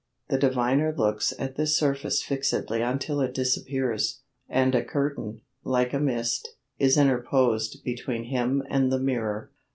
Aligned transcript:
The 0.29 0.39
diviner 0.39 0.91
looks 0.97 1.31
at 1.37 1.57
this 1.57 1.77
surface 1.77 2.23
fixedly 2.23 2.81
until 2.81 3.21
it 3.21 3.35
disappears, 3.35 4.21
and 4.49 4.73
a 4.73 4.83
curtain, 4.83 5.41
like 5.63 5.93
a 5.93 5.99
mist, 5.99 6.55
is 6.79 6.97
interposed 6.97 7.83
between 7.83 8.23
him 8.23 8.63
and 8.67 8.91
the 8.91 8.97
mirror. 8.99 9.51